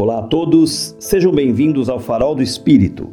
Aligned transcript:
Olá 0.00 0.20
a 0.20 0.22
todos, 0.22 0.94
sejam 1.00 1.32
bem-vindos 1.32 1.88
ao 1.88 1.98
Farol 1.98 2.36
do 2.36 2.40
Espírito. 2.40 3.08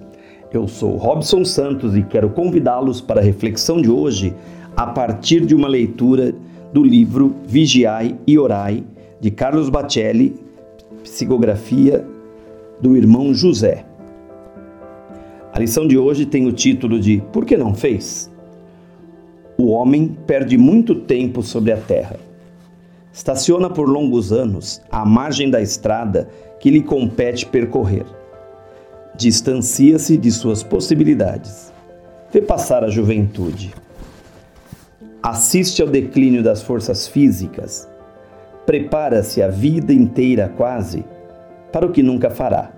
Eu 0.54 0.68
sou 0.68 0.98
Robson 0.98 1.44
Santos 1.44 1.98
e 1.98 2.04
quero 2.04 2.30
convidá-los 2.30 3.02
para 3.02 3.20
a 3.20 3.24
reflexão 3.24 3.82
de 3.82 3.90
hoje 3.90 4.36
a 4.78 4.86
partir 4.86 5.48
de 5.48 5.56
uma 5.56 5.68
leitura 5.68 6.36
do 6.72 6.84
livro 6.84 7.38
Vigiai 7.48 8.16
e 8.28 8.38
Orai, 8.38 8.84
de 9.20 9.32
Carlos 9.32 9.68
Bacelli, 9.68 10.36
psicografia 11.02 12.06
do 12.80 12.96
irmão 12.96 13.34
José. 13.34 13.84
A 15.52 15.60
lição 15.60 15.88
de 15.88 15.98
hoje 15.98 16.24
tem 16.24 16.46
o 16.46 16.52
título 16.52 17.00
de 17.00 17.20
Por 17.34 17.46
que 17.46 17.58
não 17.58 17.74
fez? 17.74 18.32
O 19.58 19.70
homem 19.70 20.16
perde 20.28 20.56
muito 20.56 20.94
tempo 20.94 21.42
sobre 21.42 21.72
a 21.72 21.78
terra. 21.78 22.18
Estaciona 23.16 23.70
por 23.70 23.88
longos 23.88 24.34
anos 24.34 24.82
à 24.92 25.06
margem 25.06 25.50
da 25.50 25.62
estrada 25.62 26.28
que 26.60 26.70
lhe 26.70 26.84
compete 26.84 27.46
percorrer. 27.46 28.06
Distancia-se 29.16 30.18
de 30.18 30.30
suas 30.30 30.62
possibilidades. 30.62 31.72
Vê 32.30 32.42
passar 32.42 32.84
a 32.84 32.90
juventude. 32.90 33.74
Assiste 35.24 35.82
ao 35.82 35.88
declínio 35.88 36.44
das 36.44 36.62
forças 36.62 37.08
físicas. 37.08 37.88
Prepara-se 38.66 39.42
a 39.42 39.48
vida 39.48 39.94
inteira 39.94 40.50
quase 40.50 41.06
para 41.72 41.86
o 41.86 41.94
que 41.94 42.04
nunca 42.04 42.30
fará. 42.30 42.74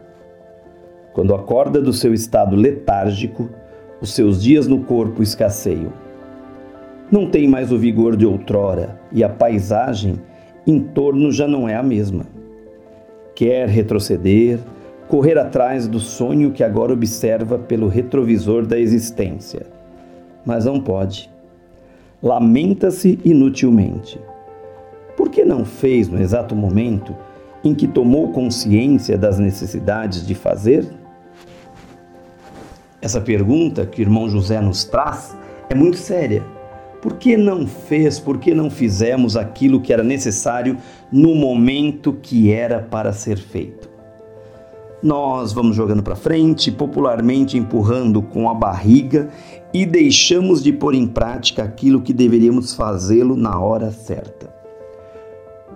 Quando 1.14 1.34
acorda 1.34 1.82
do 1.82 1.92
seu 1.92 2.14
estado 2.14 2.56
letárgico, 2.56 3.50
os 4.00 4.14
seus 4.14 4.44
dias 4.44 4.68
no 4.68 4.84
corpo 4.84 5.24
escasseiam. 5.24 5.92
Não 7.12 7.30
tem 7.30 7.48
mais 7.48 7.72
o 7.72 7.78
vigor 7.78 8.16
de 8.16 8.26
outrora 8.26 9.00
e 9.12 9.24
a 9.24 9.30
paisagem 9.30 10.16
em 10.66 10.80
torno 10.80 11.32
já 11.32 11.48
não 11.48 11.68
é 11.68 11.76
a 11.76 11.84
mesma 11.84 12.38
quer 13.38 13.70
retroceder, 13.70 14.58
correr 15.08 15.38
atrás 15.38 15.88
do 15.88 16.00
sonho 16.00 16.50
que 16.50 16.64
agora 16.64 16.92
observa 16.92 17.60
pelo 17.60 17.88
retrovisor 17.88 18.66
da 18.66 18.80
existência. 18.80 19.68
Mas 20.44 20.66
não 20.66 20.82
pode. 20.82 21.30
Lamenta-se 22.22 23.20
inutilmente. 23.24 24.20
Por 25.16 25.30
que 25.30 25.46
não 25.46 25.64
fez 25.64 26.10
no 26.10 26.20
exato 26.20 26.56
momento 26.56 27.16
em 27.64 27.76
que 27.76 27.88
tomou 27.88 28.32
consciência 28.32 29.16
das 29.20 29.38
necessidades 29.38 30.26
de 30.26 30.34
fazer? 30.34 30.84
Essa 33.00 33.22
pergunta 33.22 33.86
que 33.86 34.02
o 34.02 34.04
irmão 34.04 34.28
José 34.28 34.60
nos 34.60 34.84
traz 34.84 35.38
é 35.70 35.76
muito 35.76 35.98
séria 35.98 36.57
por 37.02 37.14
que 37.14 37.38
não 37.38 37.68
fez, 37.68 38.20
por 38.20 38.38
que 38.38 38.54
não 38.54 38.70
fizemos 38.70 39.38
aquilo 39.38 39.82
que 39.82 39.94
era 39.94 40.04
necessário 40.04 40.78
no 41.12 41.36
momento 41.36 42.14
que 42.14 42.52
era 42.52 42.80
para 42.80 43.14
ser 43.14 43.38
feito? 43.38 43.88
Nós 45.02 45.54
vamos 45.54 45.76
jogando 45.76 46.02
para 46.02 46.16
frente, 46.16 46.72
popularmente 46.72 47.58
empurrando 47.58 48.22
com 48.22 48.50
a 48.50 48.54
barriga 48.54 49.30
e 49.72 49.86
deixamos 49.86 50.64
de 50.64 50.74
pôr 50.74 50.96
em 50.96 51.06
prática 51.06 51.64
aquilo 51.64 52.02
que 52.02 52.12
deveríamos 52.12 52.74
fazê-lo 52.74 53.36
na 53.36 53.60
hora 53.60 53.92
certa. 53.92 54.52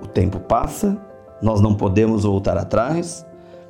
O 0.02 0.08
tempo 0.08 0.40
passa, 0.40 0.98
nós 1.40 1.62
não 1.62 1.76
podemos 1.76 2.24
voltar 2.24 2.58
atrás, 2.58 3.24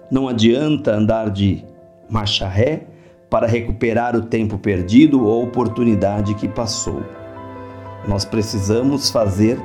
não 0.10 0.30
adianta 0.30 0.94
andar 0.94 1.30
de 1.30 1.66
marcha 2.10 2.48
ré 2.48 2.88
para 3.30 3.46
recuperar 3.46 4.16
o 4.16 4.22
tempo 4.22 4.58
perdido 4.58 5.26
ou 5.26 5.44
oportunidade 5.44 6.34
que 6.36 6.48
passou. 6.48 7.21
Nós 8.08 8.26
precisamos 8.26 9.12
fazer 9.12 9.62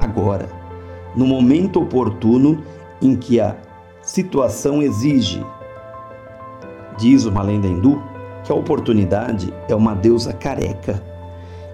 agora, 0.00 0.48
no 1.16 1.26
momento 1.26 1.82
oportuno 1.82 2.62
em 3.02 3.16
que 3.16 3.40
a 3.40 3.56
situação 4.00 4.80
exige. 4.80 5.44
Diz 6.96 7.24
uma 7.24 7.42
lenda 7.42 7.66
hindu 7.66 8.00
que 8.44 8.52
a 8.52 8.54
oportunidade 8.54 9.52
é 9.68 9.74
uma 9.74 9.94
deusa 9.94 10.32
careca 10.32 11.02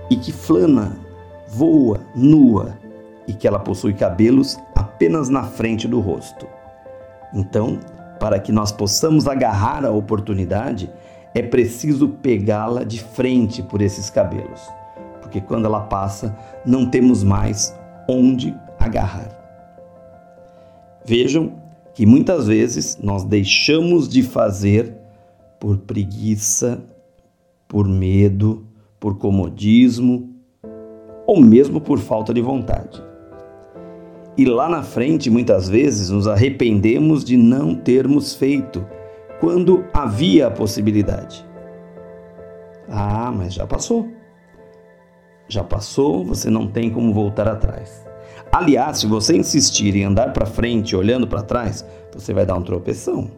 e 0.08 0.16
que 0.16 0.32
flana, 0.32 0.96
voa, 1.48 2.00
nua 2.14 2.78
e 3.26 3.34
que 3.34 3.46
ela 3.46 3.58
possui 3.58 3.92
cabelos 3.92 4.58
apenas 4.74 5.28
na 5.28 5.42
frente 5.42 5.86
do 5.86 6.00
rosto. 6.00 6.46
Então, 7.34 7.78
para 8.18 8.38
que 8.38 8.50
nós 8.50 8.72
possamos 8.72 9.28
agarrar 9.28 9.84
a 9.84 9.90
oportunidade, 9.90 10.90
é 11.34 11.42
preciso 11.42 12.08
pegá-la 12.08 12.84
de 12.84 13.02
frente 13.02 13.62
por 13.62 13.82
esses 13.82 14.08
cabelos 14.08 14.75
porque 15.36 15.40
quando 15.40 15.66
ela 15.66 15.80
passa, 15.80 16.34
não 16.64 16.86
temos 16.86 17.22
mais 17.22 17.76
onde 18.08 18.54
agarrar. 18.78 19.28
Vejam 21.04 21.52
que 21.94 22.06
muitas 22.06 22.46
vezes 22.46 22.98
nós 23.02 23.22
deixamos 23.22 24.08
de 24.08 24.22
fazer 24.22 24.94
por 25.60 25.76
preguiça, 25.78 26.82
por 27.68 27.86
medo, 27.86 28.64
por 28.98 29.18
comodismo 29.18 30.30
ou 31.26 31.40
mesmo 31.40 31.80
por 31.80 31.98
falta 31.98 32.32
de 32.32 32.40
vontade. 32.40 33.02
E 34.38 34.44
lá 34.46 34.68
na 34.70 34.82
frente, 34.82 35.28
muitas 35.28 35.68
vezes, 35.68 36.08
nos 36.08 36.26
arrependemos 36.26 37.24
de 37.24 37.36
não 37.36 37.74
termos 37.74 38.34
feito 38.34 38.86
quando 39.40 39.84
havia 39.92 40.46
a 40.46 40.50
possibilidade. 40.50 41.44
Ah, 42.88 43.32
mas 43.34 43.52
já 43.54 43.66
passou 43.66 44.15
já 45.48 45.62
passou, 45.62 46.24
você 46.24 46.50
não 46.50 46.66
tem 46.66 46.90
como 46.90 47.12
voltar 47.12 47.46
atrás. 47.48 48.04
Aliás, 48.50 48.98
se 48.98 49.06
você 49.06 49.36
insistir 49.36 49.94
em 49.96 50.04
andar 50.04 50.32
para 50.32 50.46
frente 50.46 50.96
olhando 50.96 51.26
para 51.26 51.42
trás, 51.42 51.84
você 52.12 52.32
vai 52.32 52.46
dar 52.46 52.56
um 52.56 52.62
tropeção. 52.62 53.30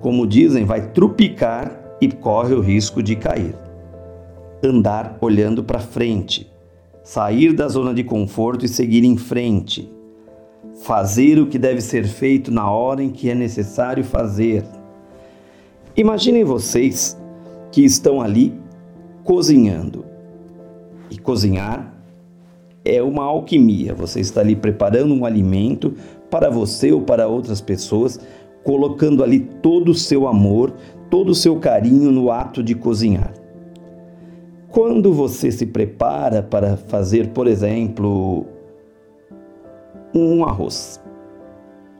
Como 0.00 0.26
dizem, 0.26 0.64
vai 0.64 0.88
trupicar 0.90 1.96
e 2.00 2.08
corre 2.10 2.54
o 2.54 2.60
risco 2.60 3.02
de 3.02 3.16
cair. 3.16 3.54
Andar 4.62 5.18
olhando 5.20 5.62
para 5.62 5.78
frente, 5.78 6.50
sair 7.04 7.52
da 7.52 7.68
zona 7.68 7.94
de 7.94 8.02
conforto 8.02 8.64
e 8.64 8.68
seguir 8.68 9.04
em 9.04 9.16
frente. 9.16 9.92
Fazer 10.82 11.38
o 11.38 11.46
que 11.46 11.58
deve 11.58 11.80
ser 11.80 12.06
feito 12.06 12.50
na 12.50 12.70
hora 12.70 13.02
em 13.02 13.10
que 13.10 13.28
é 13.30 13.34
necessário 13.34 14.04
fazer. 14.04 14.64
Imaginem 15.96 16.44
vocês 16.44 17.16
que 17.70 17.84
estão 17.84 18.20
ali 18.20 18.54
cozinhando 19.24 20.07
e 21.10 21.18
cozinhar 21.18 21.94
é 22.84 23.02
uma 23.02 23.24
alquimia. 23.24 23.94
Você 23.94 24.20
está 24.20 24.40
ali 24.40 24.56
preparando 24.56 25.14
um 25.14 25.24
alimento 25.24 25.94
para 26.30 26.50
você 26.50 26.92
ou 26.92 27.02
para 27.02 27.26
outras 27.26 27.60
pessoas, 27.60 28.20
colocando 28.64 29.22
ali 29.22 29.40
todo 29.40 29.90
o 29.90 29.94
seu 29.94 30.26
amor, 30.26 30.74
todo 31.10 31.30
o 31.30 31.34
seu 31.34 31.56
carinho 31.56 32.10
no 32.10 32.30
ato 32.30 32.62
de 32.62 32.74
cozinhar. 32.74 33.32
Quando 34.68 35.12
você 35.12 35.50
se 35.50 35.66
prepara 35.66 36.42
para 36.42 36.76
fazer, 36.76 37.28
por 37.28 37.46
exemplo, 37.46 38.46
um 40.14 40.44
arroz. 40.44 41.00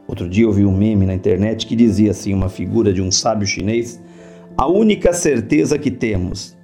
Outro 0.07 0.29
dia 0.29 0.45
eu 0.45 0.53
vi 0.53 0.65
um 0.65 0.77
meme 0.77 1.07
na 1.07 1.15
internet 1.15 1.67
que 1.67 1.77
dizia 1.77 2.11
assim, 2.11 2.33
uma 2.33 2.49
figura 2.49 2.93
de 2.93 3.03
um 3.03 3.11
sábio 3.11 3.47
chinês: 3.47 4.03
"A 4.57 4.67
única 4.67 5.13
certeza 5.13 5.79
que 5.79 5.91
temos 5.91 6.57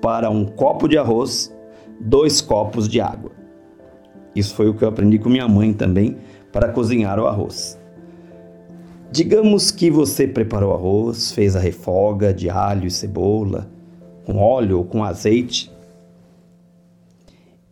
para 0.00 0.30
um 0.30 0.44
copo 0.44 0.88
de 0.88 0.96
arroz 0.96 1.54
dois 2.00 2.40
copos 2.40 2.88
de 2.88 3.00
água. 3.00 3.30
Isso 4.34 4.54
foi 4.54 4.68
o 4.68 4.74
que 4.74 4.82
eu 4.82 4.88
aprendi 4.88 5.18
com 5.18 5.28
minha 5.28 5.46
mãe 5.46 5.72
também 5.72 6.16
para 6.52 6.68
cozinhar 6.68 7.18
o 7.18 7.26
arroz. 7.26 7.78
Digamos 9.12 9.70
que 9.70 9.90
você 9.90 10.26
preparou 10.26 10.70
o 10.70 10.74
arroz, 10.74 11.32
fez 11.32 11.56
a 11.56 11.60
refoga 11.60 12.32
de 12.32 12.48
alho 12.48 12.86
e 12.86 12.90
cebola, 12.90 13.68
com 14.24 14.38
óleo 14.38 14.78
ou 14.78 14.84
com 14.84 15.02
azeite, 15.02 15.70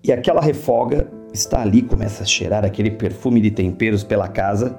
e 0.02 0.12
aquela 0.12 0.40
refoga 0.40 1.08
está 1.34 1.60
ali, 1.60 1.82
começa 1.82 2.22
a 2.22 2.26
cheirar 2.26 2.64
aquele 2.64 2.90
perfume 2.90 3.40
de 3.40 3.50
temperos 3.50 4.02
pela 4.02 4.28
casa. 4.28 4.76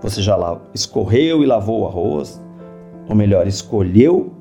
Você 0.00 0.20
já 0.20 0.36
escorreu 0.74 1.42
e 1.42 1.46
lavou 1.46 1.82
o 1.82 1.86
arroz, 1.86 2.42
ou 3.08 3.14
melhor, 3.14 3.46
escolheu, 3.46 4.32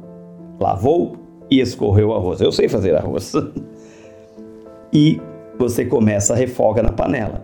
lavou 0.60 1.18
e 1.50 1.60
escorreu 1.60 2.10
o 2.10 2.14
arroz. 2.16 2.42
Eu 2.42 2.52
sei 2.52 2.68
fazer 2.68 2.96
arroz. 2.96 3.34
e 4.92 5.20
você 5.58 5.86
começa 5.86 6.34
a 6.34 6.36
refoga 6.36 6.82
na 6.82 6.92
panela. 6.92 7.44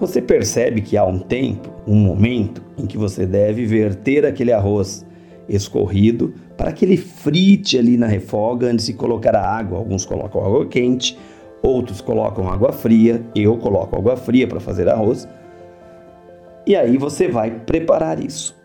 Você 0.00 0.20
percebe 0.20 0.80
que 0.80 0.96
há 0.96 1.04
um 1.04 1.18
tempo, 1.18 1.70
um 1.86 1.94
momento 1.94 2.62
em 2.76 2.86
que 2.86 2.98
você 2.98 3.24
deve 3.26 3.64
verter 3.64 4.26
aquele 4.26 4.52
arroz 4.52 5.06
escorrido 5.48 6.34
para 6.56 6.72
que 6.72 6.84
ele 6.84 6.96
frite 6.96 7.78
ali 7.78 7.96
na 7.96 8.06
refoga 8.06 8.66
antes 8.66 8.86
de 8.86 8.94
colocar 8.94 9.34
a 9.36 9.46
água. 9.46 9.78
Alguns 9.78 10.04
colocam 10.04 10.44
água 10.44 10.66
quente, 10.66 11.18
outros 11.62 12.00
colocam 12.00 12.48
água 12.48 12.72
fria. 12.72 13.22
Eu 13.34 13.56
coloco 13.56 13.96
água 13.96 14.16
fria 14.16 14.46
para 14.46 14.60
fazer 14.60 14.88
arroz. 14.88 15.28
E 16.66 16.74
aí 16.74 16.96
você 16.96 17.28
vai 17.28 17.50
preparar 17.50 18.22
isso. 18.22 18.56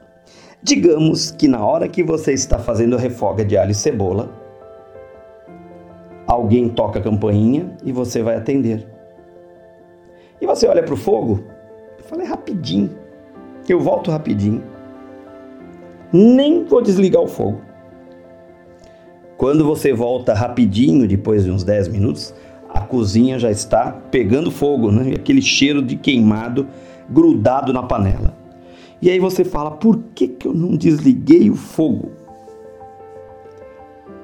Digamos 0.62 1.32
que 1.32 1.48
na 1.48 1.66
hora 1.66 1.88
que 1.88 2.04
você 2.04 2.34
está 2.34 2.60
fazendo 2.60 2.96
a 2.96 3.00
refoga 3.00 3.46
de 3.46 3.58
alho 3.58 3.72
e 3.72 3.76
cebola, 3.76 4.30
alguém 6.30 6.70
toca 6.70 7.00
a 7.00 7.02
campainha 7.02 7.76
e 7.84 7.92
você 7.92 8.22
vai 8.22 8.36
atender. 8.36 8.88
E 10.40 10.46
você 10.46 10.68
olha 10.68 10.84
para 10.84 10.94
o 10.94 10.98
fogo 10.98 11.44
fala, 12.10 12.24
é 12.24 12.26
rapidinho. 12.26 12.90
eu 13.68 13.80
volto 13.80 14.10
rapidinho, 14.10 14.64
nem 16.12 16.66
vou 16.66 16.82
desligar 16.82 17.22
o 17.22 17.28
fogo. 17.28 17.62
Quando 19.38 19.64
você 19.64 19.94
volta 19.94 20.34
rapidinho, 20.34 21.08
depois 21.08 21.46
de 21.46 21.52
uns 21.52 21.64
10 21.64 21.88
minutos, 21.90 22.34
a 22.68 22.82
cozinha 22.82 23.38
já 23.38 23.52
está 23.52 23.92
pegando 24.12 24.52
fogo, 24.52 24.92
né? 24.92 25.14
aquele 25.16 25.42
cheiro 25.42 25.82
de 25.82 25.96
queimado 25.96 26.68
grudado 27.10 27.72
na 27.72 27.84
panela. 27.84 28.36
E 29.02 29.10
aí 29.10 29.20
você 29.20 29.46
fala: 29.46 29.72
por 29.72 30.00
que, 30.14 30.28
que 30.28 30.48
eu 30.48 30.54
não 30.54 30.76
desliguei 30.76 31.50
o 31.50 31.56
fogo? 31.56 32.12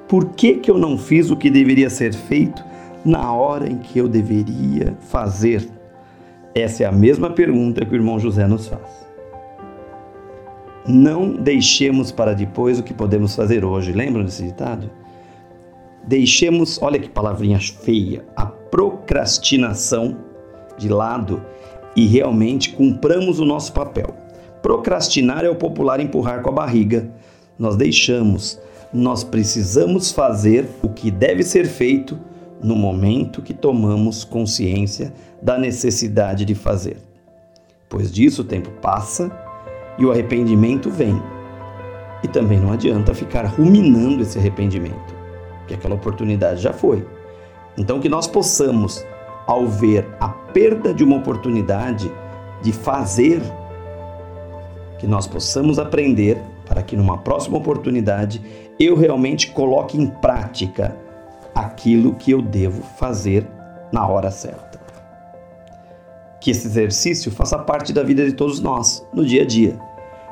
Por 0.08 0.30
que, 0.30 0.54
que 0.54 0.70
eu 0.70 0.78
não 0.78 0.96
fiz 0.96 1.30
o 1.30 1.36
que 1.36 1.50
deveria 1.50 1.90
ser 1.90 2.14
feito 2.14 2.64
na 3.04 3.32
hora 3.32 3.68
em 3.68 3.78
que 3.78 3.98
eu 3.98 4.08
deveria 4.08 4.96
fazer? 5.00 5.68
Essa 6.54 6.84
é 6.84 6.86
a 6.86 6.92
mesma 6.92 7.30
pergunta 7.30 7.84
que 7.84 7.92
o 7.92 7.96
irmão 7.96 8.18
José 8.18 8.46
nos 8.46 8.68
faz. 8.68 9.06
Não 10.86 11.32
deixemos 11.32 12.12
para 12.12 12.32
depois 12.32 12.78
o 12.78 12.82
que 12.82 12.94
podemos 12.94 13.34
fazer 13.34 13.64
hoje. 13.64 13.92
Lembram 13.92 14.24
desse 14.24 14.44
ditado? 14.44 14.88
Deixemos, 16.06 16.80
olha 16.80 17.00
que 17.00 17.08
palavrinha 17.08 17.58
feia, 17.58 18.24
a 18.36 18.46
procrastinação 18.46 20.16
de 20.78 20.88
lado 20.88 21.42
e 21.96 22.06
realmente 22.06 22.70
cumpramos 22.70 23.40
o 23.40 23.44
nosso 23.44 23.72
papel. 23.72 24.14
Procrastinar 24.62 25.44
é 25.44 25.50
o 25.50 25.56
popular 25.56 25.98
empurrar 25.98 26.42
com 26.42 26.50
a 26.50 26.52
barriga. 26.52 27.10
Nós 27.58 27.74
deixamos, 27.74 28.60
nós 28.92 29.24
precisamos 29.24 30.12
fazer 30.12 30.68
o 30.82 30.88
que 30.88 31.10
deve 31.10 31.42
ser 31.42 31.66
feito 31.66 32.18
no 32.62 32.74
momento 32.74 33.42
que 33.42 33.52
tomamos 33.52 34.24
consciência 34.24 35.12
da 35.42 35.58
necessidade 35.58 36.44
de 36.44 36.54
fazer. 36.54 36.96
Pois 37.88 38.10
disso 38.10 38.42
o 38.42 38.44
tempo 38.44 38.70
passa 38.80 39.30
e 39.98 40.04
o 40.04 40.10
arrependimento 40.10 40.90
vem. 40.90 41.20
E 42.22 42.28
também 42.28 42.58
não 42.58 42.72
adianta 42.72 43.14
ficar 43.14 43.44
ruminando 43.44 44.22
esse 44.22 44.38
arrependimento, 44.38 45.14
que 45.66 45.74
aquela 45.74 45.94
oportunidade 45.94 46.60
já 46.62 46.72
foi. 46.72 47.06
Então 47.76 48.00
que 48.00 48.08
nós 48.08 48.26
possamos 48.26 49.04
ao 49.46 49.66
ver 49.66 50.06
a 50.18 50.28
perda 50.28 50.92
de 50.92 51.04
uma 51.04 51.16
oportunidade 51.16 52.10
de 52.62 52.72
fazer, 52.72 53.40
que 54.98 55.06
nós 55.06 55.26
possamos 55.26 55.78
aprender 55.78 56.42
para 56.76 56.82
que 56.82 56.94
numa 56.94 57.16
próxima 57.16 57.56
oportunidade 57.56 58.42
eu 58.78 58.94
realmente 58.94 59.50
coloque 59.50 59.96
em 59.96 60.06
prática 60.06 60.94
aquilo 61.54 62.14
que 62.16 62.30
eu 62.30 62.42
devo 62.42 62.82
fazer 62.98 63.46
na 63.90 64.06
hora 64.06 64.30
certa. 64.30 64.78
Que 66.38 66.50
esse 66.50 66.66
exercício 66.66 67.32
faça 67.32 67.58
parte 67.58 67.94
da 67.94 68.02
vida 68.02 68.26
de 68.26 68.34
todos 68.34 68.60
nós, 68.60 69.02
no 69.14 69.24
dia 69.24 69.40
a 69.40 69.46
dia. 69.46 69.80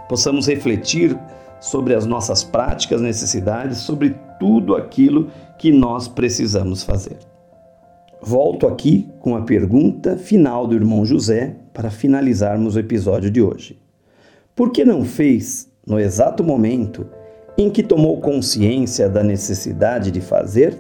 Possamos 0.07 0.47
refletir 0.47 1.19
sobre 1.63 1.95
as 1.95 2.05
nossas 2.05 2.45
práticas, 2.45 3.01
necessidades, 3.01 3.79
sobre 3.79 4.15
tudo 4.39 4.77
aquilo 4.77 5.31
que 5.59 5.73
nós 5.73 6.09
precisamos 6.09 6.83
fazer. 6.83 7.17
Volto 8.21 8.67
aqui 8.67 9.09
com 9.19 9.35
a 9.35 9.41
pergunta 9.41 10.19
final 10.19 10.67
do 10.67 10.75
irmão 10.75 11.07
José 11.07 11.57
para 11.73 11.91
finalizarmos 11.91 12.77
o 12.77 12.79
episódio 12.79 13.31
de 13.31 13.41
hoje. 13.41 13.79
Por 14.55 14.73
que 14.73 14.85
não 14.85 15.07
fez 15.07 15.73
no 15.87 15.99
exato 16.01 16.43
momento 16.43 17.07
em 17.57 17.71
que 17.71 17.83
tomou 17.83 18.21
consciência 18.21 19.09
da 19.09 19.23
necessidade 19.23 20.11
de 20.11 20.21
fazer? 20.21 20.77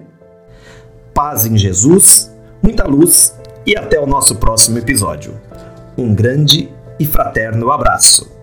Paz 1.12 1.47
em 1.47 1.56
Jesus, 1.56 2.35
muita 2.62 2.85
luz 2.87 3.39
e 3.67 3.77
até 3.77 4.01
o 4.01 4.06
nosso 4.06 4.37
próximo 4.37 4.79
episódio. 4.79 5.41
Um 5.97 6.15
grande 6.15 6.69
e 6.99 7.06
fraterno 7.06 7.71
abraço. 7.71 8.34